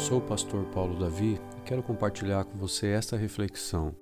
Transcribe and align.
Sou 0.00 0.16
o 0.16 0.22
pastor 0.22 0.64
Paulo 0.72 0.98
Davi 0.98 1.38
e 1.58 1.60
quero 1.60 1.82
compartilhar 1.82 2.44
com 2.44 2.56
você 2.56 2.86
esta 2.86 3.18
reflexão. 3.18 3.94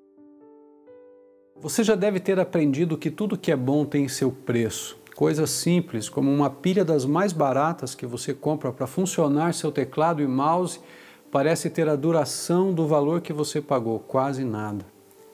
Você 1.60 1.82
já 1.82 1.96
deve 1.96 2.20
ter 2.20 2.38
aprendido 2.38 2.96
que 2.96 3.10
tudo 3.10 3.36
que 3.36 3.50
é 3.50 3.56
bom 3.56 3.84
tem 3.84 4.06
seu 4.06 4.30
preço. 4.30 4.96
Coisas 5.16 5.50
simples, 5.50 6.08
como 6.08 6.32
uma 6.32 6.48
pilha 6.48 6.84
das 6.84 7.04
mais 7.04 7.32
baratas 7.32 7.96
que 7.96 8.06
você 8.06 8.32
compra 8.32 8.72
para 8.72 8.86
funcionar 8.86 9.52
seu 9.52 9.72
teclado 9.72 10.22
e 10.22 10.26
mouse, 10.26 10.78
parece 11.32 11.68
ter 11.68 11.88
a 11.88 11.96
duração 11.96 12.72
do 12.72 12.86
valor 12.86 13.20
que 13.20 13.32
você 13.32 13.60
pagou, 13.60 13.98
quase 13.98 14.44
nada. 14.44 14.86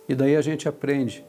E 0.09 0.15
daí 0.15 0.35
a 0.35 0.41
gente 0.41 0.67
aprende 0.67 1.23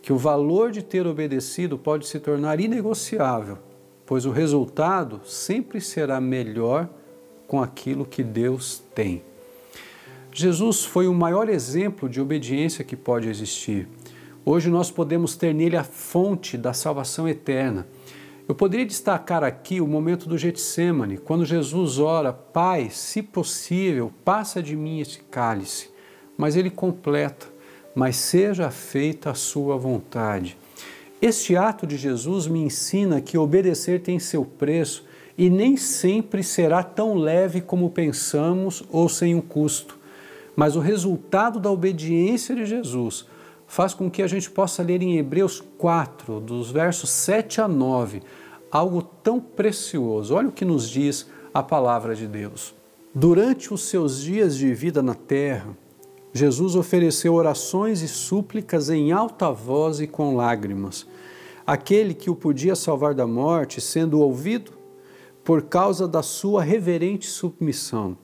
que 0.00 0.10
o 0.10 0.16
valor 0.16 0.72
de 0.72 0.82
ter 0.82 1.06
obedecido 1.06 1.76
pode 1.76 2.06
se 2.06 2.18
tornar 2.18 2.58
inegociável, 2.58 3.58
pois 4.06 4.24
o 4.24 4.30
resultado 4.30 5.20
sempre 5.22 5.82
será 5.82 6.18
melhor 6.18 6.88
com 7.46 7.62
aquilo 7.62 8.04
que 8.04 8.22
Deus 8.22 8.82
tem. 8.94 9.22
Jesus 10.32 10.84
foi 10.84 11.06
o 11.06 11.14
maior 11.14 11.48
exemplo 11.48 12.08
de 12.08 12.20
obediência 12.20 12.84
que 12.84 12.96
pode 12.96 13.28
existir. 13.28 13.88
Hoje 14.44 14.68
nós 14.68 14.90
podemos 14.90 15.36
ter 15.36 15.54
nele 15.54 15.76
a 15.76 15.84
fonte 15.84 16.58
da 16.58 16.72
salvação 16.72 17.28
eterna. 17.28 17.86
Eu 18.46 18.54
poderia 18.54 18.84
destacar 18.84 19.42
aqui 19.42 19.80
o 19.80 19.86
momento 19.86 20.28
do 20.28 20.36
Getsemane, 20.36 21.16
quando 21.16 21.46
Jesus 21.46 21.98
ora: 21.98 22.32
Pai, 22.32 22.90
se 22.90 23.22
possível, 23.22 24.12
passa 24.24 24.62
de 24.62 24.76
mim 24.76 25.00
esse 25.00 25.20
cálice. 25.20 25.88
Mas 26.36 26.56
ele 26.56 26.68
completa: 26.68 27.46
Mas 27.94 28.16
seja 28.16 28.70
feita 28.70 29.30
a 29.30 29.34
sua 29.34 29.78
vontade. 29.78 30.58
Este 31.22 31.56
ato 31.56 31.86
de 31.86 31.96
Jesus 31.96 32.46
me 32.46 32.60
ensina 32.60 33.20
que 33.20 33.38
obedecer 33.38 34.02
tem 34.02 34.18
seu 34.18 34.44
preço 34.44 35.06
e 35.36 35.50
nem 35.50 35.76
sempre 35.76 36.42
será 36.42 36.82
tão 36.82 37.14
leve 37.14 37.60
como 37.60 37.90
pensamos 37.90 38.84
ou 38.90 39.08
sem 39.08 39.34
um 39.34 39.40
custo. 39.40 39.98
Mas 40.54 40.76
o 40.76 40.80
resultado 40.80 41.58
da 41.58 41.70
obediência 41.70 42.54
de 42.54 42.64
Jesus 42.64 43.26
faz 43.66 43.92
com 43.92 44.10
que 44.10 44.22
a 44.22 44.26
gente 44.26 44.50
possa 44.50 44.82
ler 44.82 45.02
em 45.02 45.18
Hebreus 45.18 45.62
4, 45.78 46.40
dos 46.40 46.70
versos 46.70 47.10
7 47.10 47.60
a 47.60 47.68
9, 47.68 48.22
algo 48.70 49.02
tão 49.02 49.40
precioso. 49.40 50.34
Olha 50.34 50.48
o 50.48 50.52
que 50.52 50.64
nos 50.64 50.88
diz 50.88 51.26
a 51.52 51.62
palavra 51.62 52.14
de 52.14 52.26
Deus. 52.26 52.74
Durante 53.12 53.72
os 53.72 53.82
seus 53.82 54.20
dias 54.20 54.56
de 54.56 54.72
vida 54.74 55.02
na 55.02 55.14
terra, 55.14 55.76
Jesus 56.32 56.74
ofereceu 56.74 57.34
orações 57.34 58.02
e 58.02 58.08
súplicas 58.08 58.90
em 58.90 59.12
alta 59.12 59.50
voz 59.52 60.00
e 60.00 60.06
com 60.06 60.34
lágrimas. 60.34 61.06
Aquele 61.64 62.12
que 62.12 62.28
o 62.28 62.34
podia 62.34 62.74
salvar 62.74 63.14
da 63.14 63.26
morte, 63.26 63.80
sendo 63.80 64.20
ouvido, 64.20 64.72
por 65.44 65.62
causa 65.62 66.08
da 66.08 66.22
sua 66.22 66.62
reverente 66.62 67.26
submissão. 67.28 68.16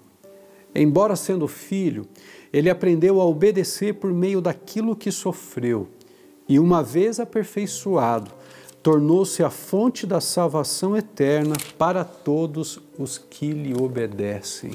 Embora 0.74 1.14
sendo 1.14 1.46
filho, 1.46 2.06
ele 2.52 2.70
aprendeu 2.70 3.20
a 3.20 3.26
obedecer 3.26 3.94
por 3.94 4.12
meio 4.12 4.40
daquilo 4.40 4.96
que 4.96 5.12
sofreu, 5.12 5.88
e 6.48 6.58
uma 6.58 6.82
vez 6.82 7.20
aperfeiçoado, 7.20 8.30
tornou-se 8.82 9.42
a 9.42 9.50
fonte 9.50 10.06
da 10.06 10.20
salvação 10.20 10.96
eterna 10.96 11.54
para 11.76 12.02
todos 12.02 12.80
os 12.98 13.18
que 13.18 13.52
lhe 13.52 13.74
obedecem. 13.74 14.72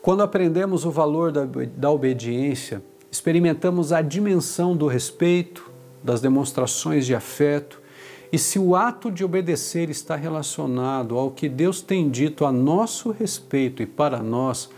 Quando 0.00 0.22
aprendemos 0.22 0.86
o 0.86 0.90
valor 0.90 1.30
da, 1.30 1.44
da 1.44 1.90
obediência, 1.90 2.82
experimentamos 3.10 3.92
a 3.92 4.00
dimensão 4.00 4.74
do 4.74 4.86
respeito, 4.86 5.70
das 6.02 6.20
demonstrações 6.20 7.04
de 7.04 7.14
afeto 7.14 7.82
e 8.30 8.38
se 8.38 8.58
o 8.58 8.76
ato 8.76 9.10
de 9.10 9.24
obedecer 9.24 9.88
está 9.88 10.14
relacionado 10.14 11.16
ao 11.16 11.30
que 11.30 11.48
Deus 11.48 11.80
tem 11.80 12.10
dito 12.10 12.44
a 12.44 12.52
nosso 12.52 13.10
respeito 13.10 13.82
e 13.82 13.86
para 13.86 14.22
nós, 14.22 14.68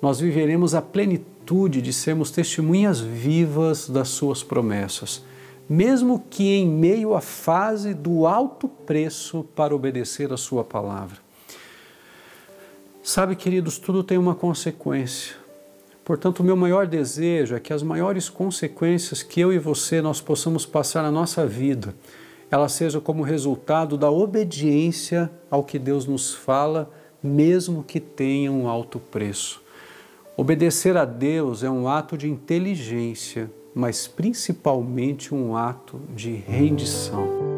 nós 0.00 0.20
viveremos 0.20 0.74
a 0.74 0.82
plenitude 0.82 1.82
de 1.82 1.92
sermos 1.92 2.30
testemunhas 2.30 3.00
vivas 3.00 3.88
das 3.88 4.08
Suas 4.08 4.44
promessas, 4.44 5.24
mesmo 5.68 6.24
que 6.30 6.44
em 6.44 6.68
meio 6.68 7.14
à 7.14 7.20
fase 7.20 7.94
do 7.94 8.26
alto 8.26 8.68
preço 8.68 9.44
para 9.56 9.74
obedecer 9.74 10.32
a 10.32 10.36
Sua 10.36 10.62
palavra. 10.62 11.18
Sabe, 13.02 13.34
queridos, 13.34 13.76
tudo 13.76 14.04
tem 14.04 14.18
uma 14.18 14.34
consequência. 14.34 15.34
Portanto, 16.04 16.40
o 16.40 16.44
meu 16.44 16.56
maior 16.56 16.86
desejo 16.86 17.56
é 17.56 17.60
que 17.60 17.72
as 17.72 17.82
maiores 17.82 18.28
consequências 18.28 19.22
que 19.22 19.40
eu 19.40 19.52
e 19.52 19.58
você 19.58 20.00
nós 20.00 20.20
possamos 20.20 20.64
passar 20.64 21.02
na 21.02 21.10
nossa 21.10 21.46
vida 21.46 21.94
ela 22.54 22.68
seja 22.68 23.00
como 23.00 23.24
resultado 23.24 23.98
da 23.98 24.08
obediência 24.08 25.28
ao 25.50 25.64
que 25.64 25.76
Deus 25.76 26.06
nos 26.06 26.32
fala, 26.32 26.88
mesmo 27.20 27.82
que 27.82 27.98
tenha 27.98 28.52
um 28.52 28.68
alto 28.68 29.00
preço. 29.00 29.60
Obedecer 30.36 30.96
a 30.96 31.04
Deus 31.04 31.64
é 31.64 31.70
um 31.70 31.88
ato 31.88 32.16
de 32.16 32.30
inteligência, 32.30 33.50
mas 33.74 34.06
principalmente 34.06 35.34
um 35.34 35.56
ato 35.56 36.00
de 36.14 36.32
rendição. 36.32 37.53